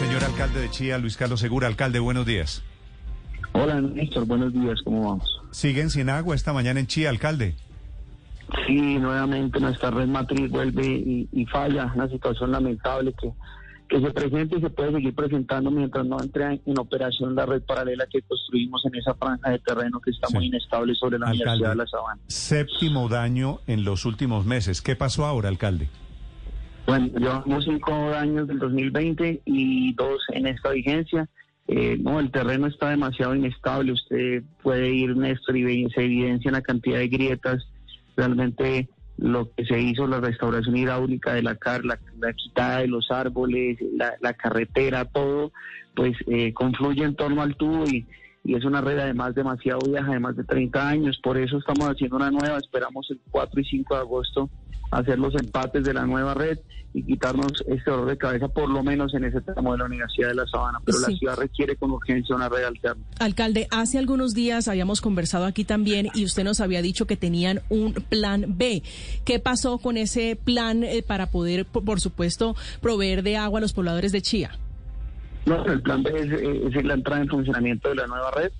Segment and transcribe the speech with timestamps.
[0.00, 1.66] Señor alcalde de Chía, Luis Carlos Segura.
[1.66, 2.62] Alcalde, buenos días.
[3.52, 4.24] Hola, Néstor.
[4.24, 4.80] Buenos días.
[4.82, 5.42] ¿Cómo vamos?
[5.50, 7.54] ¿Siguen sin agua esta mañana en Chía, alcalde?
[8.66, 11.92] Sí, nuevamente nuestra red matriz vuelve y, y falla.
[11.94, 13.30] Una situación lamentable que
[13.90, 17.60] que se presente y se puede seguir presentando mientras no entre en operación la red
[17.62, 21.42] paralela que construimos en esa franja de terreno que está muy inestable sobre la Alcalde,
[21.42, 22.20] Universidad de La Sabana.
[22.28, 24.80] Séptimo daño en los últimos meses.
[24.80, 25.88] ¿Qué pasó ahora, alcalde?
[26.90, 31.28] Bueno, llevamos cinco años del 2020 y dos en esta vigencia.
[31.68, 33.92] Eh, no, el terreno está demasiado inestable.
[33.92, 37.64] Usted puede ir, Néstor, y se evidencia la cantidad de grietas.
[38.16, 38.88] Realmente
[39.18, 43.08] lo que se hizo, la restauración hidráulica de la car, la, la quitada de los
[43.12, 45.52] árboles, la, la carretera, todo,
[45.94, 48.04] pues eh, confluye en torno al tubo y,
[48.50, 51.20] y es una red además demasiado vieja, de más de 30 años.
[51.22, 52.58] Por eso estamos haciendo una nueva.
[52.58, 54.50] Esperamos el 4 y 5 de agosto
[54.90, 56.58] hacer los empates de la nueva red
[56.92, 60.30] y quitarnos este dolor de cabeza, por lo menos en ese tramo de la Universidad
[60.30, 60.80] de La Sabana.
[60.84, 61.12] Pero Sí.
[61.12, 63.04] la ciudad requiere con urgencia una red alterna.
[63.20, 67.60] Alcalde, hace algunos días habíamos conversado aquí también y usted nos había dicho que tenían
[67.68, 68.82] un plan B.
[69.24, 73.72] ¿Qué pasó con ese plan eh, para poder, por supuesto, proveer de agua a los
[73.72, 74.58] pobladores de Chía?
[75.46, 78.52] No, el plan B es, eh, es la entrada en funcionamiento de la nueva red.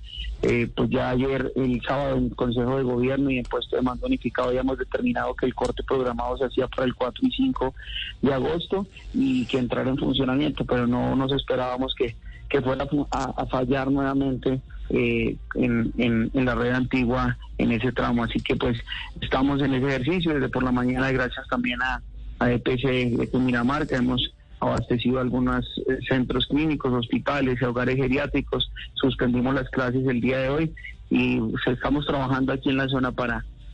[0.43, 4.07] Eh, pues ya ayer, el sábado, en Consejo de Gobierno y en puesto de mando
[4.07, 7.75] unificado, habíamos determinado que el corte programado se hacía para el 4 y 5
[8.23, 12.15] de agosto y que entrara en funcionamiento, pero no nos esperábamos que,
[12.49, 17.91] que fuera fu- a, fallar nuevamente eh, en, en- en la red antigua en ese
[17.91, 18.23] tramo.
[18.23, 18.79] Así que pues
[19.21, 22.01] estamos en ese ejercicio desde por la mañana, gracias también a,
[22.39, 28.71] a EPC de Cundinamarca, hemos abastecido algunos eh, centros clínicos, hospitales hogares geriátricos.
[28.93, 30.73] Suspendimos las clases el día de hoy
[31.09, 33.43] y pues, estamos trabajando aquí en la zona para,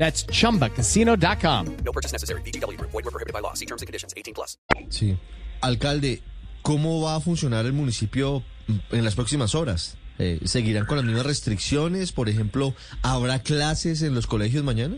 [0.00, 1.76] That's chumbacasino.com.
[1.84, 2.40] No purchase necessary.
[2.40, 2.90] VGW Group.
[2.90, 3.52] Void were prohibited by law.
[3.52, 4.14] See terms and conditions.
[4.16, 4.56] 18 plus.
[4.88, 5.18] Sí.
[5.60, 6.22] Alcalde,
[6.62, 8.42] ¿cómo va a funcionar el municipio
[8.90, 9.98] en las próximas horas?
[10.18, 12.12] Eh, ¿Seguirán con las mismas restricciones?
[12.12, 14.96] Por ejemplo, ¿habrá clases en los colegios mañana?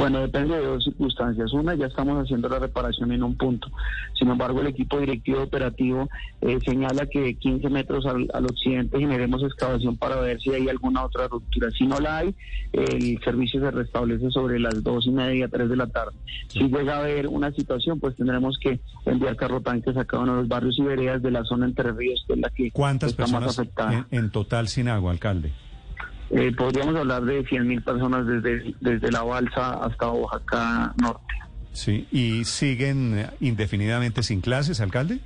[0.00, 1.52] Bueno, depende de dos circunstancias.
[1.52, 3.68] Una, ya estamos haciendo la reparación en un punto.
[4.18, 6.08] Sin embargo, el equipo directivo operativo
[6.40, 10.70] eh, señala que de 15 metros al, al occidente generemos excavación para ver si hay
[10.70, 11.70] alguna otra ruptura.
[11.72, 12.34] Si no la hay,
[12.72, 16.16] el servicio se restablece sobre las dos y media, tres de la tarde.
[16.48, 20.38] Si llega a haber una situación, pues tendremos que enviar carrotanques a cada uno de
[20.38, 23.24] los barrios y veredas de la zona Entre Ríos, que es la que ¿Cuántas está
[23.24, 24.06] más personas afectada.
[24.10, 25.52] en, en total sin agua, alcalde?
[26.30, 31.34] Eh, podríamos hablar de 100.000 personas desde, desde la Balsa hasta Oaxaca Norte.
[31.72, 32.06] Sí.
[32.12, 35.20] ¿Y siguen indefinidamente sin clases, alcalde?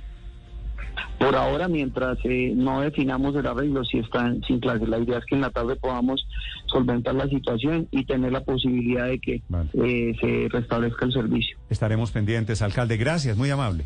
[1.19, 4.87] Por ahora, mientras eh, no definamos el arreglo, si están sin clases.
[4.89, 6.25] La idea es que en la tarde podamos
[6.67, 9.69] solventar la situación y tener la posibilidad de que Vale.
[9.73, 11.57] eh, se restablezca el servicio.
[11.69, 12.97] Estaremos pendientes, alcalde.
[12.97, 13.85] Gracias, muy amable.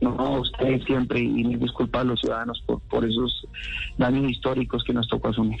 [0.00, 3.46] No, a ustedes siempre y mil disculpas a los ciudadanos por, por esos
[3.98, 5.60] daños históricos que nos tocó asumir.